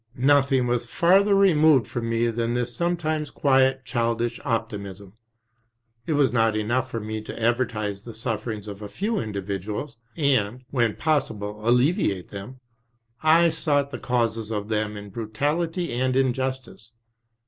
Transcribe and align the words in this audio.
Nothing 0.15 0.65
was 0.65 0.87
farther 0.87 1.35
removed 1.35 1.85
from 1.85 2.09
me 2.09 2.25
than 2.29 2.55
this 2.55 2.75
sometimes 2.75 3.29
quite 3.29 3.85
childish 3.85 4.39
optimism. 4.43 5.13
It 6.07 6.13
was 6.13 6.33
not 6.33 6.57
enough 6.57 6.89
for 6.89 6.99
me 6.99 7.21
to 7.21 7.39
advertise 7.39 8.01
the 8.01 8.15
sufferings 8.15 8.67
of 8.67 8.81
a 8.81 8.87
few 8.89 9.19
individuals 9.19 9.97
and, 10.17 10.65
when 10.71 10.95
possible, 10.95 11.59
alleviate 11.69 12.29
them; 12.31 12.59
I 13.21 13.49
sought 13.49 13.91
the 13.91 13.99
causes 13.99 14.49
of 14.51 14.69
them 14.69 14.97
in 14.97 15.11
brutality 15.11 15.93
and 15.93 16.15
injustice. 16.15 16.93